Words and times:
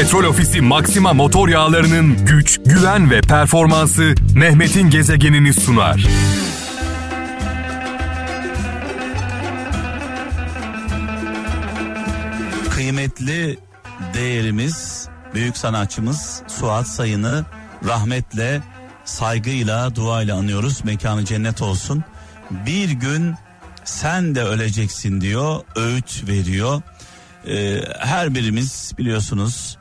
Petrol 0.00 0.24
Ofisi 0.24 0.60
Maxima 0.60 1.12
motor 1.12 1.48
yağlarının 1.48 2.26
güç, 2.26 2.60
güven 2.66 3.10
ve 3.10 3.20
performansı 3.20 4.14
Mehmet'in 4.34 4.90
gezegenini 4.90 5.54
sunar. 5.54 6.06
Kıymetli 12.70 13.58
değerimiz, 14.14 15.08
büyük 15.34 15.56
sanatçımız 15.56 16.42
Suat 16.48 16.88
Sayın'ı 16.88 17.44
rahmetle, 17.84 18.60
saygıyla, 19.04 19.94
duayla 19.94 20.36
anıyoruz. 20.36 20.84
Mekanı 20.84 21.24
cennet 21.24 21.62
olsun. 21.62 22.04
Bir 22.50 22.90
gün 22.90 23.34
sen 23.84 24.34
de 24.34 24.42
öleceksin 24.42 25.20
diyor, 25.20 25.60
öğüt 25.76 26.28
veriyor. 26.28 26.82
Ee, 27.48 27.80
her 27.98 28.34
birimiz 28.34 28.92
biliyorsunuz 28.98 29.80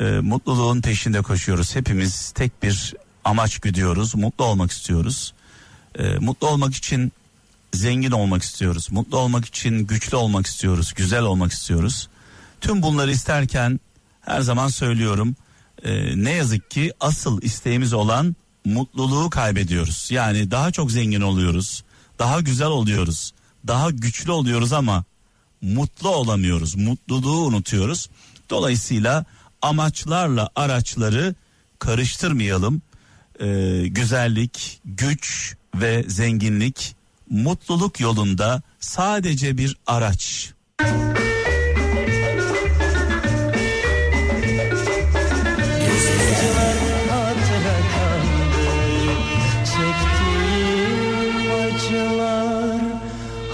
e, 0.00 0.04
mutluluğun 0.04 0.80
peşinde 0.80 1.22
koşuyoruz. 1.22 1.74
Hepimiz 1.74 2.30
tek 2.30 2.62
bir 2.62 2.94
amaç 3.24 3.58
güdüyoruz. 3.58 4.14
Mutlu 4.14 4.44
olmak 4.44 4.70
istiyoruz. 4.70 5.34
E, 5.98 6.18
mutlu 6.18 6.48
olmak 6.48 6.74
için 6.74 7.12
zengin 7.74 8.10
olmak 8.10 8.42
istiyoruz. 8.42 8.88
Mutlu 8.90 9.18
olmak 9.18 9.44
için 9.44 9.86
güçlü 9.86 10.16
olmak 10.16 10.46
istiyoruz. 10.46 10.92
Güzel 10.96 11.22
olmak 11.22 11.52
istiyoruz. 11.52 12.08
Tüm 12.60 12.82
bunları 12.82 13.10
isterken 13.10 13.80
her 14.20 14.40
zaman 14.40 14.68
söylüyorum. 14.68 15.36
e, 15.82 16.24
ne 16.24 16.32
yazık 16.32 16.70
ki 16.70 16.92
asıl 17.00 17.42
isteğimiz 17.42 17.92
olan 17.92 18.36
mutluluğu 18.64 19.30
kaybediyoruz. 19.30 20.08
Yani 20.10 20.50
daha 20.50 20.70
çok 20.70 20.90
zengin 20.90 21.20
oluyoruz. 21.20 21.84
Daha 22.18 22.40
güzel 22.40 22.68
oluyoruz. 22.68 23.32
Daha 23.66 23.90
güçlü 23.90 24.32
oluyoruz 24.32 24.72
ama 24.72 25.04
mutlu 25.62 26.08
olamıyoruz. 26.08 26.74
Mutluluğu 26.74 27.46
unutuyoruz. 27.46 28.08
Dolayısıyla 28.50 29.24
amaçlarla 29.62 30.50
araçları 30.56 31.34
karıştırmayalım. 31.78 32.82
Ee, 33.40 33.86
güzellik, 33.86 34.80
güç 34.84 35.56
ve 35.74 36.04
zenginlik 36.08 36.96
mutluluk 37.30 38.00
yolunda 38.00 38.62
sadece 38.80 39.58
bir 39.58 39.76
araç. 39.86 40.52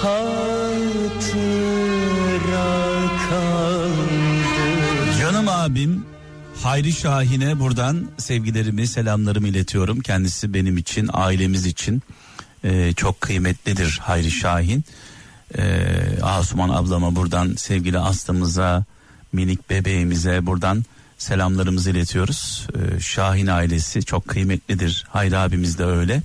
hatıra 0.02 0.62
kaldı 3.28 3.61
abim 5.62 6.04
Hayri 6.62 6.92
Şahin'e 6.92 7.60
buradan 7.60 8.08
sevgilerimi, 8.18 8.86
selamlarımı 8.86 9.48
iletiyorum. 9.48 10.00
Kendisi 10.00 10.54
benim 10.54 10.76
için, 10.76 11.10
ailemiz 11.12 11.66
için 11.66 12.02
e, 12.64 12.92
çok 12.92 13.20
kıymetlidir 13.20 13.98
Hayri 14.02 14.30
Şahin. 14.30 14.84
E, 15.58 15.84
Asuman 16.22 16.68
ablama 16.68 17.16
buradan 17.16 17.54
sevgili 17.56 17.98
Aslı'mıza, 17.98 18.84
minik 19.32 19.70
bebeğimize 19.70 20.46
buradan 20.46 20.84
selamlarımızı 21.18 21.90
iletiyoruz. 21.90 22.66
E, 22.74 23.00
Şahin 23.00 23.46
ailesi 23.46 24.04
çok 24.04 24.28
kıymetlidir. 24.28 25.04
Hayri 25.08 25.38
abimiz 25.38 25.78
de 25.78 25.84
öyle. 25.84 26.22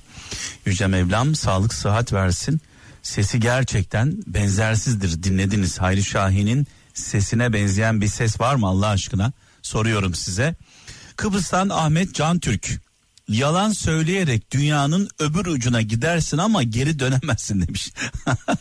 Yüce 0.66 0.86
Mevlam 0.86 1.34
sağlık 1.34 1.74
sıhhat 1.74 2.12
versin. 2.12 2.60
Sesi 3.02 3.40
gerçekten 3.40 4.14
benzersizdir. 4.26 5.22
Dinlediniz 5.22 5.78
Hayri 5.80 6.04
Şahin'in 6.04 6.66
sesine 6.98 7.52
benzeyen 7.52 8.00
bir 8.00 8.08
ses 8.08 8.40
var 8.40 8.54
mı 8.54 8.66
Allah 8.66 8.86
aşkına? 8.88 9.32
Soruyorum 9.62 10.14
size. 10.14 10.54
Kıbrıs'tan 11.16 11.68
Ahmet 11.68 12.14
Can 12.14 12.38
Türk. 12.38 12.80
Yalan 13.28 13.72
söyleyerek 13.72 14.50
dünyanın 14.50 15.08
öbür 15.18 15.46
ucuna 15.46 15.82
gidersin 15.82 16.38
ama 16.38 16.62
geri 16.62 16.98
dönemezsin 16.98 17.66
demiş. 17.66 17.92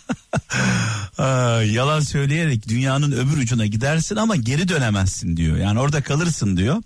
Aa, 1.18 1.62
yalan 1.62 2.00
söyleyerek 2.00 2.68
dünyanın 2.68 3.12
öbür 3.12 3.38
ucuna 3.38 3.66
gidersin 3.66 4.16
ama 4.16 4.36
geri 4.36 4.68
dönemezsin 4.68 5.38
diyor. 5.38 5.58
Yani 5.58 5.80
orada 5.80 6.02
kalırsın 6.04 6.58
diyor. 6.58 6.84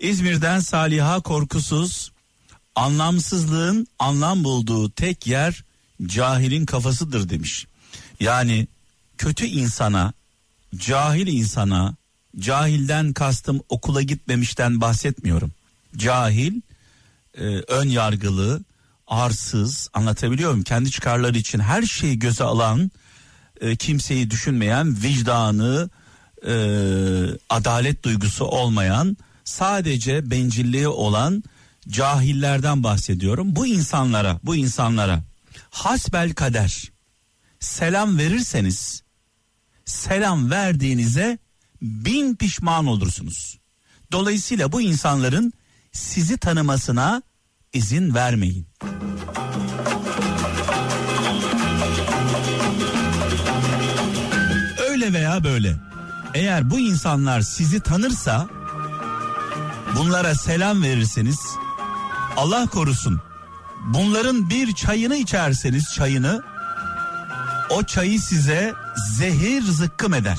İzmir'den 0.00 0.60
Saliha 0.60 1.20
Korkusuz 1.20 2.12
anlamsızlığın 2.74 3.86
anlam 3.98 4.44
bulduğu 4.44 4.90
tek 4.90 5.26
yer 5.26 5.64
cahilin 6.06 6.66
kafasıdır 6.66 7.28
demiş. 7.28 7.66
Yani 8.20 8.66
kötü 9.18 9.46
insana, 9.46 10.12
cahil 10.76 11.26
insana, 11.26 11.96
cahilden 12.38 13.12
kastım 13.12 13.60
okula 13.68 14.02
gitmemişten 14.02 14.80
bahsetmiyorum. 14.80 15.52
Cahil, 15.96 16.60
e, 17.34 17.44
ön 17.44 17.88
yargılı, 17.88 18.64
arsız, 19.06 19.88
anlatabiliyor 19.94 20.50
muyum? 20.50 20.64
Kendi 20.64 20.90
çıkarları 20.90 21.38
için 21.38 21.58
her 21.58 21.82
şeyi 21.82 22.18
göze 22.18 22.44
alan, 22.44 22.90
e, 23.60 23.76
kimseyi 23.76 24.30
düşünmeyen, 24.30 25.02
vicdanı, 25.02 25.90
e, 26.46 26.52
adalet 27.50 28.02
duygusu 28.02 28.44
olmayan, 28.44 29.16
sadece 29.44 30.30
bencilliği 30.30 30.88
olan 30.88 31.44
cahillerden 31.88 32.82
bahsediyorum. 32.82 33.56
Bu 33.56 33.66
insanlara, 33.66 34.40
bu 34.42 34.56
insanlara 34.56 35.22
hasbel 35.70 36.34
kader 36.34 36.82
selam 37.60 38.18
verirseniz 38.18 39.02
selam 39.88 40.50
verdiğinize 40.50 41.38
bin 41.82 42.36
pişman 42.36 42.86
olursunuz. 42.86 43.58
Dolayısıyla 44.12 44.72
bu 44.72 44.80
insanların 44.80 45.52
sizi 45.92 46.38
tanımasına 46.38 47.22
izin 47.72 48.14
vermeyin. 48.14 48.66
Öyle 54.90 55.12
veya 55.12 55.44
böyle. 55.44 55.76
Eğer 56.34 56.70
bu 56.70 56.78
insanlar 56.78 57.40
sizi 57.40 57.80
tanırsa 57.80 58.48
bunlara 59.96 60.34
selam 60.34 60.82
verirseniz 60.82 61.38
Allah 62.36 62.66
korusun 62.66 63.20
bunların 63.86 64.50
bir 64.50 64.74
çayını 64.74 65.16
içerseniz 65.16 65.84
çayını 65.94 66.42
o 67.70 67.82
çayı 67.82 68.20
size 68.20 68.74
zehir 69.18 69.62
zıkkım 69.62 70.14
eder. 70.14 70.38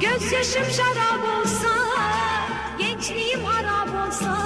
Gözyaşım 0.00 0.72
şarap 0.76 1.20
olsa, 1.38 1.68
gençliğim 2.78 3.44
harap 3.44 3.88
olsa, 4.08 4.36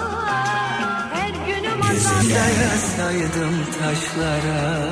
her 1.12 1.28
günüm 1.46 1.82
azap. 1.82 2.24
Dayasaydım 2.24 3.66
taşlara 3.80 4.90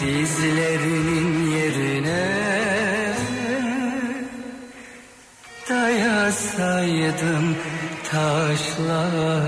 Dizlerinin 0.00 1.50
yerine 1.50 2.50
Dayasaydım 5.68 7.56
taşlara 8.10 9.44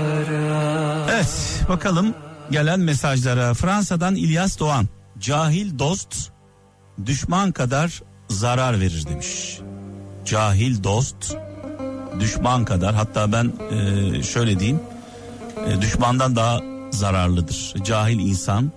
Evet 1.11 1.63
bakalım 1.69 2.13
gelen 2.51 2.79
mesajlara. 2.79 3.53
Fransa'dan 3.53 4.15
İlyas 4.15 4.59
Doğan. 4.59 4.87
Cahil 5.19 5.79
dost 5.79 6.31
düşman 7.05 7.51
kadar 7.51 8.01
zarar 8.29 8.79
verir 8.79 9.05
demiş. 9.09 9.59
Cahil 10.25 10.83
dost 10.83 11.35
düşman 12.19 12.65
kadar 12.65 12.95
hatta 12.95 13.31
ben 13.31 13.53
e, 13.71 14.23
şöyle 14.23 14.59
diyeyim 14.59 14.79
e, 15.67 15.81
düşmandan 15.81 16.35
daha 16.35 16.59
zararlıdır. 16.91 17.73
Cahil 17.83 18.19
insan 18.19 18.71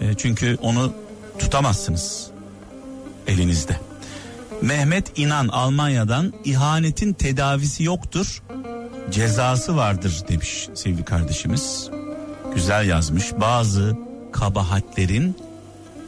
e, 0.00 0.14
çünkü 0.14 0.58
onu 0.62 0.92
tutamazsınız 1.38 2.26
elinizde. 3.26 3.76
Mehmet 4.62 5.18
İnan 5.18 5.48
Almanya'dan 5.48 6.32
ihanetin 6.44 7.12
tedavisi 7.12 7.84
yoktur 7.84 8.42
cezası 9.10 9.76
vardır 9.76 10.22
demiş 10.28 10.68
sevgili 10.74 11.04
kardeşimiz. 11.04 11.90
Güzel 12.54 12.88
yazmış. 12.88 13.32
Bazı 13.40 13.96
kabahatlerin 14.32 15.36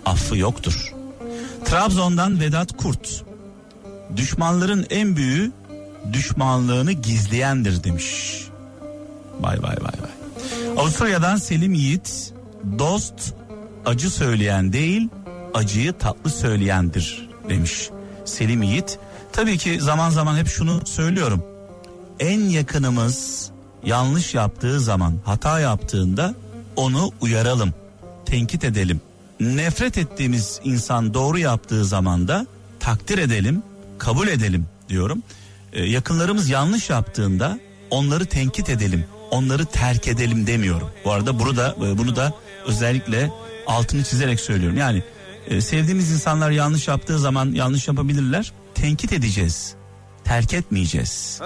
affı 0.07 0.37
yoktur. 0.37 0.95
Trabzon'dan 1.65 2.41
Vedat 2.41 2.77
Kurt. 2.77 3.25
Düşmanların 4.17 4.87
en 4.91 5.17
büyüğü 5.17 5.53
düşmanlığını 6.13 6.93
gizleyendir 6.93 7.85
demiş. 7.85 8.39
Vay 9.41 9.63
vay 9.63 9.77
vay 9.77 9.95
vay. 10.03 10.11
Avusturya'dan 10.77 11.37
Selim 11.37 11.75
Yiğit. 11.75 12.33
Dost 12.79 13.35
acı 13.87 14.11
söyleyen 14.11 14.73
değil 14.73 15.09
acıyı 15.55 15.93
tatlı 15.93 16.31
söyleyendir 16.31 17.29
demiş 17.49 17.91
Selim 18.25 18.63
Yiğit. 18.63 18.99
Tabii 19.33 19.59
ki 19.59 19.81
zaman 19.81 20.11
zaman 20.11 20.37
hep 20.37 20.49
şunu 20.49 20.87
söylüyorum 20.87 21.58
en 22.21 22.41
yakınımız 22.41 23.51
yanlış 23.85 24.35
yaptığı 24.35 24.81
zaman 24.81 25.15
hata 25.25 25.61
yaptığında 25.61 26.35
onu 26.77 27.11
uyaralım 27.21 27.75
tenkit 28.27 28.65
edelim 28.65 29.01
nefret 29.41 29.99
ettiğimiz 29.99 30.61
insan 30.65 31.15
doğru 31.15 31.39
yaptığı 31.39 31.85
zaman 31.85 32.29
da 32.29 32.47
takdir 32.81 33.19
edelim, 33.19 33.63
kabul 33.99 34.29
edelim 34.29 34.67
diyorum. 34.89 35.23
Ee, 35.73 35.85
yakınlarımız 35.85 36.49
yanlış 36.49 36.91
yaptığında 36.91 37.59
onları 37.91 38.27
tenkit 38.27 38.69
edelim, 38.71 39.05
onları 39.31 39.67
terk 39.67 40.09
edelim 40.09 40.47
demiyorum. 40.47 40.89
Bu 41.05 41.13
arada 41.13 41.39
bunu 41.39 41.57
da 41.57 41.75
bunu 41.79 42.17
da 42.17 42.33
özellikle 42.67 43.31
altını 43.67 44.05
çizerek 44.05 44.41
söylüyorum. 44.41 44.79
Yani 44.79 45.03
e, 45.47 45.61
sevdiğimiz 45.61 46.11
insanlar 46.13 46.51
yanlış 46.51 46.89
yaptığı 46.89 47.19
zaman 47.19 47.53
yanlış 47.53 47.89
yapabilirler. 47.89 48.53
Tenkit 48.75 49.13
edeceğiz. 49.13 49.75
Terk 50.29 50.55
etmeyeceğiz. 50.55 51.41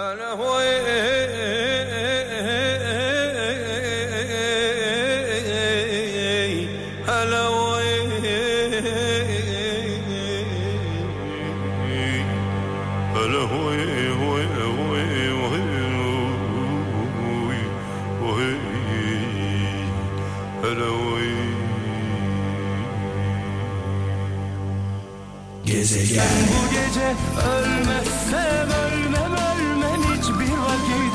Bu 25.63 26.73
gece 26.73 27.15
ölmezsem 27.47 28.69
ölmem 28.69 29.31
ölmem 29.31 30.01
hiçbir 30.03 30.57
vakit 30.57 31.13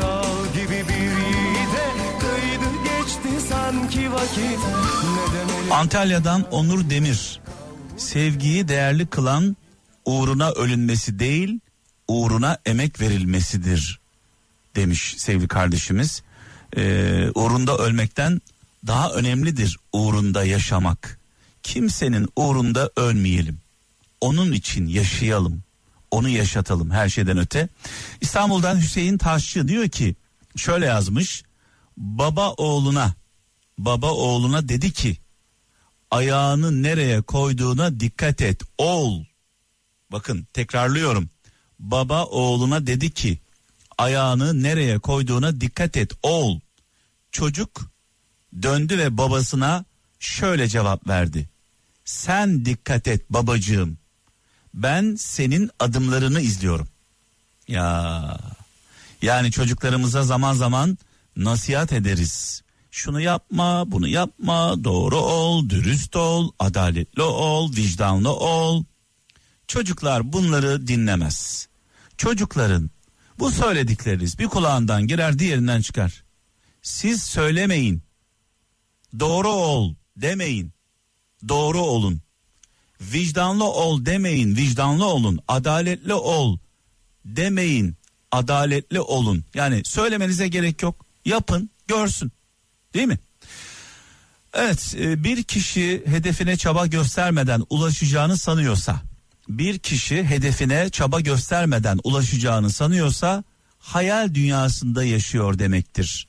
Nal 0.00 0.46
gibi 0.54 0.88
bir 0.88 1.10
yiğide 1.10 1.86
kıydı 2.20 2.70
geçti 2.84 3.46
sanki 3.48 4.12
vakit 4.12 4.58
Antalya'dan 5.72 6.42
Onur 6.50 6.90
Demir. 6.90 7.40
Sevgiyi 7.96 8.68
değerli 8.68 9.06
kılan 9.06 9.56
uğruna 10.04 10.50
ölünmesi 10.50 11.18
değil, 11.18 11.60
uğruna 12.08 12.58
emek 12.66 13.00
verilmesidir 13.00 14.00
demiş 14.76 15.14
sevgili 15.18 15.48
kardeşimiz. 15.48 16.22
Ee, 16.76 17.28
uğrunda 17.34 17.78
ölmekten 17.78 18.40
daha 18.86 19.10
önemlidir 19.10 19.78
uğrunda 19.92 20.44
yaşamak. 20.44 21.18
Kimsenin 21.62 22.28
uğrunda 22.36 22.90
ölmeyelim. 22.96 23.65
Onun 24.20 24.52
için 24.52 24.86
yaşayalım. 24.86 25.62
Onu 26.10 26.28
yaşatalım 26.28 26.90
her 26.90 27.08
şeyden 27.08 27.38
öte. 27.38 27.68
İstanbul'dan 28.20 28.80
Hüseyin 28.80 29.18
Taşçı 29.18 29.68
diyor 29.68 29.88
ki 29.88 30.16
şöyle 30.56 30.86
yazmış. 30.86 31.42
Baba 31.96 32.52
oğluna 32.52 33.14
baba 33.78 34.12
oğluna 34.12 34.68
dedi 34.68 34.92
ki 34.92 35.16
ayağını 36.10 36.82
nereye 36.82 37.22
koyduğuna 37.22 38.00
dikkat 38.00 38.42
et 38.42 38.62
oğul. 38.78 39.24
Bakın 40.12 40.46
tekrarlıyorum. 40.52 41.30
Baba 41.78 42.24
oğluna 42.24 42.86
dedi 42.86 43.10
ki 43.10 43.38
ayağını 43.98 44.62
nereye 44.62 44.98
koyduğuna 44.98 45.60
dikkat 45.60 45.96
et 45.96 46.12
oğul. 46.22 46.60
Çocuk 47.32 47.90
döndü 48.62 48.98
ve 48.98 49.18
babasına 49.18 49.84
şöyle 50.20 50.68
cevap 50.68 51.08
verdi. 51.08 51.48
Sen 52.04 52.64
dikkat 52.64 53.08
et 53.08 53.30
babacığım. 53.30 53.98
Ben 54.76 55.14
senin 55.14 55.70
adımlarını 55.78 56.40
izliyorum. 56.40 56.88
Ya 57.68 58.38
yani 59.22 59.50
çocuklarımıza 59.50 60.22
zaman 60.22 60.54
zaman 60.54 60.98
nasihat 61.36 61.92
ederiz. 61.92 62.62
Şunu 62.90 63.20
yapma, 63.20 63.92
bunu 63.92 64.08
yapma, 64.08 64.84
doğru 64.84 65.16
ol, 65.16 65.68
dürüst 65.68 66.16
ol, 66.16 66.50
adaletli 66.58 67.22
ol, 67.22 67.76
vicdanlı 67.76 68.32
ol. 68.32 68.84
Çocuklar 69.68 70.32
bunları 70.32 70.86
dinlemez. 70.86 71.68
Çocukların 72.16 72.90
bu 73.38 73.50
söyledikleriniz 73.50 74.38
bir 74.38 74.46
kulağından 74.46 75.06
girer 75.06 75.38
diğerinden 75.38 75.80
çıkar. 75.80 76.24
Siz 76.82 77.22
söylemeyin. 77.22 78.02
Doğru 79.20 79.48
ol 79.48 79.94
demeyin. 80.16 80.72
Doğru 81.48 81.80
olun. 81.80 82.25
Vicdanlı 83.00 83.64
ol 83.64 84.06
demeyin. 84.06 84.56
Vicdanlı 84.56 85.04
olun. 85.04 85.40
Adaletli 85.48 86.14
ol 86.14 86.58
demeyin. 87.24 87.94
Adaletli 88.32 89.00
olun. 89.00 89.44
Yani 89.54 89.82
söylemenize 89.84 90.48
gerek 90.48 90.82
yok. 90.82 91.06
Yapın, 91.24 91.70
görsün. 91.88 92.32
Değil 92.94 93.06
mi? 93.06 93.18
Evet, 94.54 94.94
e, 94.98 95.24
bir 95.24 95.42
kişi 95.42 96.02
hedefine 96.06 96.56
çaba 96.56 96.86
göstermeden 96.86 97.62
ulaşacağını 97.70 98.38
sanıyorsa, 98.38 99.02
bir 99.48 99.78
kişi 99.78 100.24
hedefine 100.24 100.90
çaba 100.90 101.20
göstermeden 101.20 101.98
ulaşacağını 102.04 102.70
sanıyorsa 102.70 103.44
hayal 103.78 104.34
dünyasında 104.34 105.04
yaşıyor 105.04 105.58
demektir. 105.58 106.28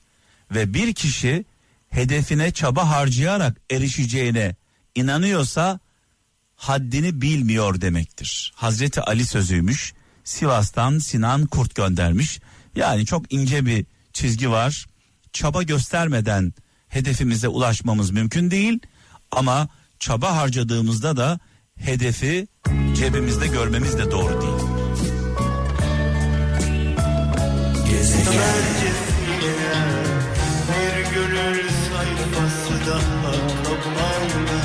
Ve 0.50 0.74
bir 0.74 0.94
kişi 0.94 1.44
hedefine 1.90 2.50
çaba 2.50 2.88
harcayarak 2.90 3.56
erişeceğine 3.70 4.56
inanıyorsa 4.94 5.80
haddini 6.58 7.22
bilmiyor 7.22 7.80
demektir. 7.80 8.52
Hazreti 8.54 9.00
Ali 9.00 9.26
sözüymüş. 9.26 9.94
Sivas'tan 10.24 10.98
Sinan 10.98 11.46
Kurt 11.46 11.74
göndermiş. 11.74 12.40
Yani 12.76 13.06
çok 13.06 13.32
ince 13.32 13.66
bir 13.66 13.86
çizgi 14.12 14.50
var. 14.50 14.86
Çaba 15.32 15.62
göstermeden 15.62 16.52
hedefimize 16.88 17.48
ulaşmamız 17.48 18.10
mümkün 18.10 18.50
değil 18.50 18.78
ama 19.30 19.68
çaba 19.98 20.36
harcadığımızda 20.36 21.16
da 21.16 21.38
hedefi 21.76 22.48
cebimizde 22.96 23.46
görmemiz 23.46 23.98
de 23.98 24.10
doğru 24.10 24.40
değil. 24.40 24.68
Bir 30.68 31.14
gönül 31.14 31.68
sayfası 31.68 32.86
daha 32.86 33.32
kapandı 33.64 34.57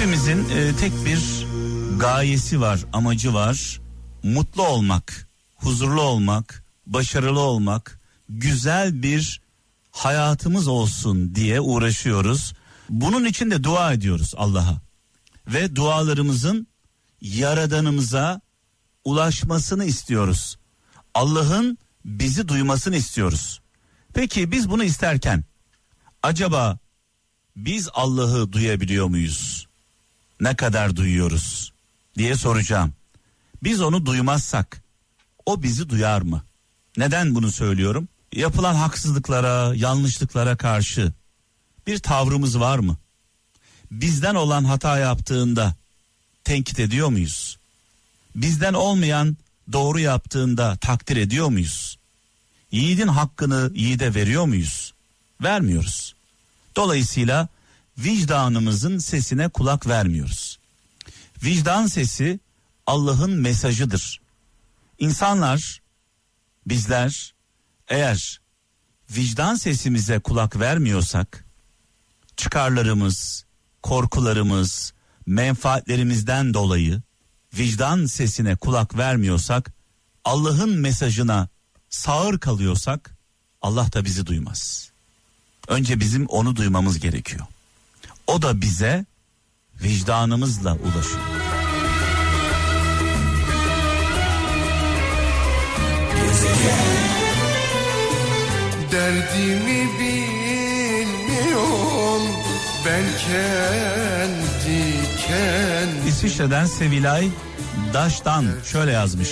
Hepimizin 0.00 0.48
e, 0.48 0.76
tek 0.76 0.92
bir 1.06 1.46
gayesi 1.98 2.60
var, 2.60 2.80
amacı 2.92 3.34
var. 3.34 3.80
Mutlu 4.22 4.66
olmak, 4.66 5.28
huzurlu 5.56 6.02
olmak, 6.02 6.64
başarılı 6.86 7.40
olmak, 7.40 8.00
güzel 8.28 9.02
bir 9.02 9.40
hayatımız 9.90 10.68
olsun 10.68 11.34
diye 11.34 11.60
uğraşıyoruz. 11.60 12.52
Bunun 12.88 13.24
için 13.24 13.50
de 13.50 13.64
dua 13.64 13.92
ediyoruz 13.92 14.34
Allah'a. 14.36 14.80
Ve 15.46 15.76
dualarımızın 15.76 16.66
yaradanımıza 17.20 18.40
ulaşmasını 19.04 19.84
istiyoruz. 19.84 20.58
Allah'ın 21.14 21.78
bizi 22.04 22.48
duymasını 22.48 22.96
istiyoruz. 22.96 23.60
Peki 24.14 24.52
biz 24.52 24.70
bunu 24.70 24.84
isterken 24.84 25.44
acaba 26.22 26.78
biz 27.56 27.88
Allah'ı 27.92 28.52
duyabiliyor 28.52 29.06
muyuz? 29.06 29.69
Ne 30.40 30.56
kadar 30.56 30.96
duyuyoruz 30.96 31.72
diye 32.18 32.36
soracağım. 32.36 32.92
Biz 33.62 33.80
onu 33.80 34.06
duymazsak 34.06 34.82
o 35.46 35.62
bizi 35.62 35.88
duyar 35.88 36.22
mı? 36.22 36.42
Neden 36.96 37.34
bunu 37.34 37.52
söylüyorum? 37.52 38.08
Yapılan 38.32 38.74
haksızlıklara, 38.74 39.74
yanlışlıklara 39.74 40.56
karşı 40.56 41.12
bir 41.86 41.98
tavrımız 41.98 42.60
var 42.60 42.78
mı? 42.78 42.96
Bizden 43.90 44.34
olan 44.34 44.64
hata 44.64 44.98
yaptığında 44.98 45.74
tenkit 46.44 46.80
ediyor 46.80 47.08
muyuz? 47.08 47.58
Bizden 48.34 48.74
olmayan 48.74 49.36
doğru 49.72 50.00
yaptığında 50.00 50.76
takdir 50.76 51.16
ediyor 51.16 51.48
muyuz? 51.48 51.98
Yiğidin 52.72 53.08
hakkını 53.08 53.70
yiğide 53.74 54.14
veriyor 54.14 54.44
muyuz? 54.44 54.94
Vermiyoruz. 55.42 56.14
Dolayısıyla 56.76 57.48
vicdanımızın 58.04 58.98
sesine 58.98 59.48
kulak 59.48 59.86
vermiyoruz. 59.86 60.58
Vicdan 61.44 61.86
sesi 61.86 62.40
Allah'ın 62.86 63.32
mesajıdır. 63.32 64.20
İnsanlar, 64.98 65.80
bizler 66.66 67.34
eğer 67.88 68.40
vicdan 69.10 69.54
sesimize 69.54 70.18
kulak 70.18 70.60
vermiyorsak, 70.60 71.44
çıkarlarımız, 72.36 73.44
korkularımız, 73.82 74.92
menfaatlerimizden 75.26 76.54
dolayı 76.54 77.02
vicdan 77.58 78.06
sesine 78.06 78.56
kulak 78.56 78.96
vermiyorsak, 78.96 79.72
Allah'ın 80.24 80.78
mesajına 80.78 81.48
sağır 81.90 82.38
kalıyorsak, 82.38 83.16
Allah 83.62 83.92
da 83.92 84.04
bizi 84.04 84.26
duymaz. 84.26 84.90
Önce 85.68 86.00
bizim 86.00 86.26
onu 86.26 86.56
duymamız 86.56 86.98
gerekiyor. 86.98 87.46
O 88.30 88.42
da 88.42 88.60
bize 88.60 89.04
vicdanımızla 89.82 90.72
ulaşıyor. 90.72 91.20
Derdimi 98.92 99.88
bilmiyorum 100.00 100.22
ben 102.86 103.04
kendi 103.26 104.94
kendi 105.26 106.08
İsviçre'den 106.08 106.66
Sevilay 106.66 107.28
Daş'tan 107.94 108.46
şöyle 108.64 108.90
yazmış. 108.92 109.30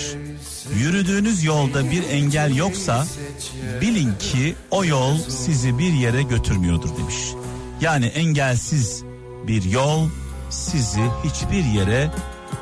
Yürüdüğünüz 0.79 1.43
yolda 1.43 1.91
bir 1.91 2.09
engel 2.09 2.55
yoksa 2.55 3.05
bilin 3.81 4.13
ki 4.15 4.55
o 4.71 4.85
yol 4.85 5.17
sizi 5.17 5.77
bir 5.77 5.93
yere 5.93 6.21
götürmüyordur 6.21 6.97
demiş. 6.97 7.15
Yani 7.81 8.05
engelsiz 8.05 9.03
bir 9.47 9.63
yol 9.63 10.09
sizi 10.49 11.01
hiçbir 11.23 11.63
yere 11.63 12.11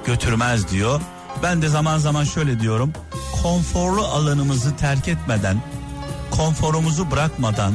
götürmez 0.05 0.71
diyor. 0.71 1.01
Ben 1.43 1.61
de 1.61 1.67
zaman 1.67 1.97
zaman 1.97 2.23
şöyle 2.23 2.59
diyorum. 2.59 2.93
Konforlu 3.43 4.05
alanımızı 4.05 4.75
terk 4.75 5.07
etmeden, 5.07 5.61
konforumuzu 6.31 7.11
bırakmadan 7.11 7.73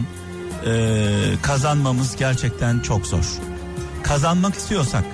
eee, 0.66 1.12
kazanmamız 1.42 2.16
gerçekten 2.16 2.80
çok 2.80 3.06
zor. 3.06 3.24
Kazanmak 4.02 4.54
istiyorsak, 4.54 5.04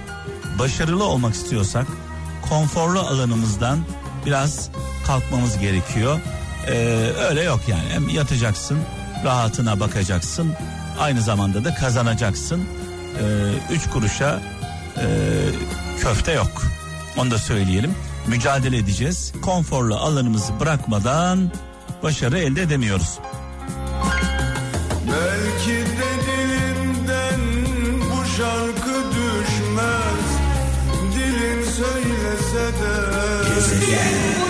başarılı 0.58 1.04
olmak 1.04 1.34
istiyorsak 1.34 1.86
konforlu 2.48 3.00
alanımızdan 3.00 3.78
biraz 4.26 4.70
kalkmamız 5.06 5.58
gerekiyor. 5.58 6.20
Ee, 6.66 6.72
öyle 7.28 7.42
yok 7.42 7.60
yani. 7.68 7.88
Hem 7.90 8.08
yatacaksın, 8.08 8.78
rahatına 9.24 9.80
bakacaksın. 9.80 10.54
Aynı 11.00 11.20
zamanda 11.20 11.64
da 11.64 11.74
kazanacaksın. 11.74 12.60
Ee, 12.60 13.74
üç 13.74 13.90
kuruşa 13.90 14.40
e, 14.96 15.04
köfte 16.00 16.32
yok. 16.32 16.62
Onu 17.16 17.30
da 17.30 17.38
söyleyelim. 17.38 17.94
Mücadele 18.26 18.76
edeceğiz. 18.76 19.32
Konforlu 19.42 19.96
alanımızı 19.96 20.60
bırakmadan 20.60 21.50
başarı 22.02 22.38
elde 22.38 22.62
edemiyoruz. 22.62 23.18
Belki 25.06 25.70
de 25.70 26.10
dilimden 26.26 27.40
bu 28.00 28.26
şarkı 28.36 29.04
düşmez 29.10 30.28
Dilin 31.14 31.64
söylese 31.64 32.66
de 32.80 33.08
Yüzüm 33.56 34.47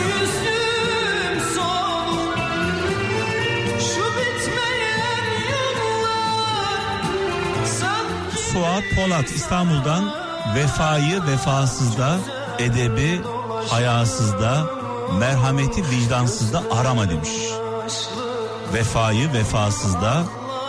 Suat 8.58 8.84
Polat 8.96 9.30
İstanbul'dan 9.30 10.14
vefayı 10.54 11.26
vefasızda, 11.26 12.18
edebi 12.58 13.20
hayasızda, 13.68 14.66
merhameti 15.18 15.90
vicdansızda 15.90 16.62
arama 16.70 17.10
demiş. 17.10 17.28
Vefayı 18.74 19.32
vefasızda, 19.32 20.24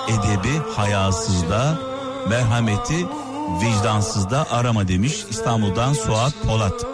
edebi 0.08 0.62
hayasızda, 0.76 1.78
merhameti 2.30 3.08
vicdansızda 3.62 4.52
arama 4.52 4.88
demiş 4.88 5.26
İstanbul'dan 5.30 5.94
Suat 5.94 6.34
Polat. 6.48 6.86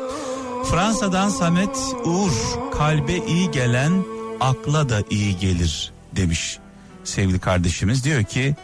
Fransa'dan 0.71 1.29
Samet 1.29 1.77
Uğur 2.05 2.31
kalbe 2.77 3.17
iyi 3.17 3.51
gelen 3.51 4.03
akla 4.39 4.89
da 4.89 5.03
iyi 5.09 5.37
gelir 5.37 5.91
demiş. 6.15 6.57
Sevgili 7.03 7.39
kardeşimiz 7.39 8.03
diyor 8.03 8.23
ki 8.23 8.55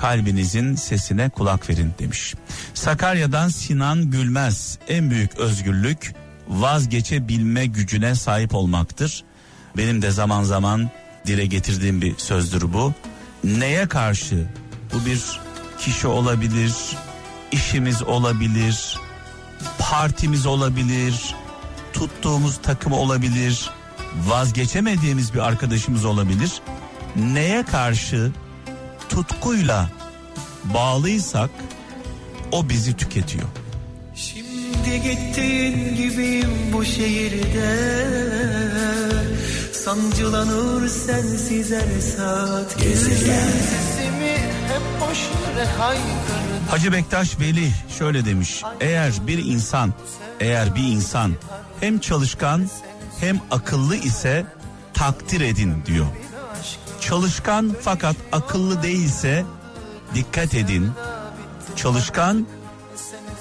kalbinizin 0.00 0.74
sesine 0.74 1.28
kulak 1.28 1.70
verin 1.70 1.92
demiş. 1.98 2.34
Sakarya'dan 2.74 3.48
Sinan 3.48 4.10
Gülmez 4.10 4.78
en 4.88 5.10
büyük 5.10 5.36
özgürlük 5.36 6.14
vazgeçebilme 6.48 7.66
gücüne 7.66 8.14
sahip 8.14 8.54
olmaktır. 8.54 9.24
Benim 9.76 10.02
de 10.02 10.10
zaman 10.10 10.42
zaman 10.42 10.90
dile 11.26 11.46
getirdiğim 11.46 12.02
bir 12.02 12.18
sözdür 12.18 12.72
bu. 12.72 12.92
Neye 13.44 13.88
karşı? 13.88 14.46
Bu 14.92 15.06
bir 15.06 15.40
kişi 15.78 16.06
olabilir, 16.06 16.72
işimiz 17.52 18.02
olabilir, 18.02 18.98
partimiz 19.78 20.46
olabilir, 20.46 21.34
tuttuğumuz 21.92 22.58
takım 22.62 22.92
olabilir, 22.92 23.70
vazgeçemediğimiz 24.26 25.34
bir 25.34 25.38
arkadaşımız 25.38 26.04
olabilir. 26.04 26.52
Neye 27.16 27.62
karşı 27.62 28.32
tutkuyla 29.10 29.90
bağlıysak 30.64 31.50
o 32.52 32.68
bizi 32.68 32.96
tüketiyor. 32.96 33.48
Şimdi 34.14 35.02
gittiğin 35.02 35.96
gibiyim 35.96 36.50
bu 36.72 36.84
şehirde 36.84 37.76
Sancılanır 39.72 40.88
sensiz 40.88 41.70
her 41.72 42.00
saat 42.00 42.72
Sesimi 42.72 44.36
hep 44.68 44.82
boş 45.00 45.18
yere 45.18 45.66
haykırdı 45.66 46.70
Hacı 46.70 46.92
Bektaş 46.92 47.40
Veli 47.40 47.70
şöyle 47.98 48.24
demiş. 48.24 48.62
Eğer 48.80 49.12
bir 49.26 49.38
insan, 49.38 49.94
eğer 50.40 50.74
bir 50.74 50.82
insan 50.82 51.32
hem 51.80 51.98
çalışkan 51.98 52.68
hem 53.20 53.40
akıllı 53.50 53.96
ise 53.96 54.46
takdir 54.94 55.40
edin 55.40 55.82
diyor. 55.86 56.06
Çalışkan 57.10 57.76
fakat 57.80 58.16
akıllı 58.32 58.82
değilse 58.82 59.44
dikkat 60.14 60.54
edin. 60.54 60.90
Çalışkan 61.76 62.46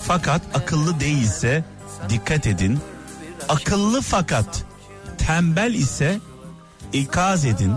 fakat 0.02 0.42
akıllı 0.54 1.00
değilse 1.00 1.64
dikkat 2.10 2.48
edin. 2.48 2.80
Akıllı 3.50 4.02
fakat 4.02 4.66
tembel 5.18 5.74
ise 5.74 6.20
ikaz 6.94 7.46
edin. 7.46 7.74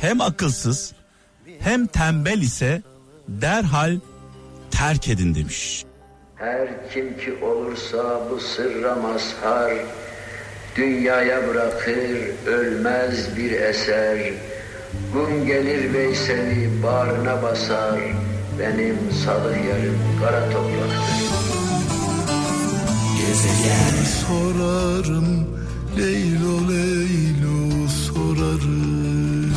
Hem 0.00 0.20
akılsız 0.20 0.92
hem 1.58 1.86
tembel 1.86 2.40
ise 2.40 2.82
derhal 3.28 3.98
terk 4.70 5.08
edin 5.08 5.34
demiş. 5.34 5.84
Her 6.36 6.90
kim 6.92 7.18
ki 7.18 7.44
olursa 7.44 8.30
bu 8.30 8.40
sırra 8.40 8.94
mazhar, 8.94 9.72
dünyaya 10.76 11.48
bırakır 11.48 12.46
ölmez 12.46 13.36
bir 13.36 13.52
eser. 13.52 14.55
Gün 15.14 15.46
gelir 15.46 15.94
Veysel'i 15.94 16.82
bağrına 16.82 17.42
basar, 17.42 18.00
benim 18.58 18.96
sadık 19.24 19.56
yarım 19.64 19.98
kara 20.20 20.50
topraktır. 20.50 21.26
Sorarım 24.28 25.48
Leylo 25.98 26.68
Leylo 26.68 27.88
sorarım 27.88 29.54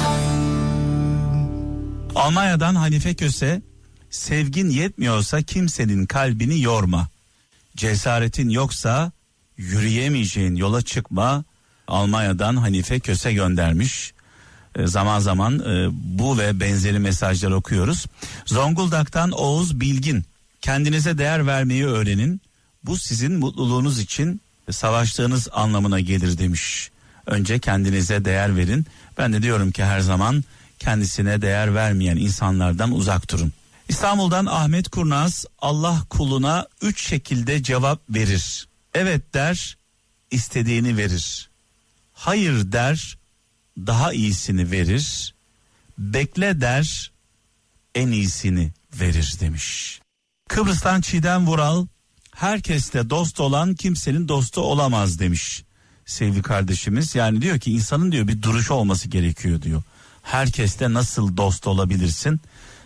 Almanya'dan 2.15 2.75
Hanife 2.75 3.13
Köse 3.13 3.61
sevgin 4.09 4.69
yetmiyorsa 4.69 5.41
kimsenin 5.41 6.05
kalbini 6.05 6.61
yorma. 6.61 7.09
Cesaretin 7.75 8.49
yoksa 8.49 9.11
yürüyemeyeceğin 9.57 10.55
yola 10.55 10.81
çıkma. 10.81 11.43
Almanya'dan 11.87 12.55
Hanife 12.55 12.99
Köse 12.99 13.33
göndermiş. 13.33 14.13
E, 14.79 14.87
zaman 14.87 15.19
zaman 15.19 15.59
e, 15.59 15.89
bu 15.91 16.37
ve 16.37 16.59
benzeri 16.59 16.99
mesajlar 16.99 17.51
okuyoruz. 17.51 18.05
Zonguldak'tan 18.45 19.31
Oğuz 19.31 19.79
Bilgin. 19.79 20.25
Kendinize 20.61 21.17
değer 21.17 21.47
vermeyi 21.47 21.85
öğrenin. 21.85 22.41
Bu 22.83 22.97
sizin 22.97 23.31
mutluluğunuz 23.33 23.99
için 23.99 24.41
savaştığınız 24.71 25.47
anlamına 25.51 25.99
gelir 25.99 26.37
demiş. 26.37 26.91
Önce 27.25 27.59
kendinize 27.59 28.25
değer 28.25 28.55
verin. 28.55 28.85
Ben 29.17 29.33
de 29.33 29.41
diyorum 29.41 29.71
ki 29.71 29.83
her 29.83 29.99
zaman 29.99 30.43
kendisine 30.79 31.41
değer 31.41 31.75
vermeyen 31.75 32.17
insanlardan 32.17 32.91
uzak 32.91 33.31
durun. 33.31 33.53
İstanbul'dan 33.89 34.45
Ahmet 34.45 34.89
Kurnaz 34.89 35.45
Allah 35.59 36.03
kuluna 36.09 36.67
üç 36.81 37.07
şekilde 37.07 37.63
cevap 37.63 38.01
verir. 38.09 38.67
Evet 38.93 39.33
der, 39.33 39.77
istediğini 40.31 40.97
verir. 40.97 41.49
Hayır 42.13 42.71
der, 42.71 43.17
daha 43.87 44.13
iyisini 44.13 44.71
verir. 44.71 45.35
Bekle 45.97 46.61
der, 46.61 47.11
en 47.95 48.07
iyisini 48.07 48.71
verir 48.93 49.33
demiş. 49.39 49.99
Kıbrıs'tan 50.49 51.01
Çiğdem 51.01 51.47
Vural, 51.47 51.85
herkeste 52.35 53.09
dost 53.09 53.39
olan 53.39 53.75
kimsenin 53.75 54.27
dostu 54.27 54.61
olamaz 54.61 55.19
demiş 55.19 55.63
sevgili 56.05 56.41
kardeşimiz. 56.41 57.15
Yani 57.15 57.41
diyor 57.41 57.59
ki 57.59 57.71
insanın 57.71 58.11
diyor 58.11 58.27
bir 58.27 58.41
duruşu 58.41 58.73
olması 58.73 59.09
gerekiyor 59.09 59.61
diyor. 59.61 59.81
Herkeste 60.21 60.93
nasıl 60.93 61.37
dost 61.37 61.67
olabilirsin? 61.67 62.41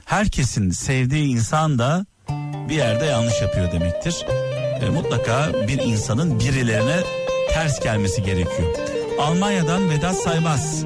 Herkesin 0.05 0.69
sevdiği 0.69 1.27
insan 1.27 1.79
da 1.79 2.05
bir 2.69 2.75
yerde 2.75 3.05
yanlış 3.05 3.41
yapıyor 3.41 3.71
demektir. 3.71 4.25
E, 4.81 4.89
mutlaka 4.89 5.53
bir 5.67 5.79
insanın 5.79 6.39
birilerine 6.39 7.03
ters 7.53 7.79
gelmesi 7.79 8.23
gerekiyor. 8.23 9.02
Almanya'dan 9.19 9.89
Vedat 9.89 10.15
Saymaz. 10.15 10.85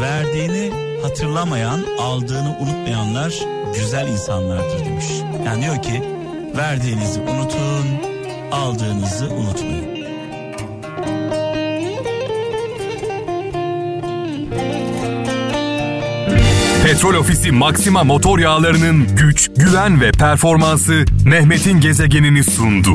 Verdiğini 0.00 0.70
hatırlamayan, 1.02 1.80
aldığını 2.00 2.56
unutmayanlar 2.60 3.34
güzel 3.74 4.08
insanlardır 4.08 4.84
demiş. 4.84 5.06
Yani 5.46 5.62
diyor 5.62 5.82
ki 5.82 6.02
verdiğinizi 6.56 7.20
unutun, 7.20 7.86
aldığınızı 8.52 9.26
unutmayın. 9.26 9.98
Petrol 16.84 17.14
Ofisi 17.14 17.52
Maxima 17.52 18.04
motor 18.04 18.38
yağlarının 18.38 19.16
güç, 19.16 19.50
güven 19.56 20.00
ve 20.00 20.12
performansı 20.12 21.04
Mehmet'in 21.24 21.80
gezegenini 21.80 22.44
sundu. 22.44 22.94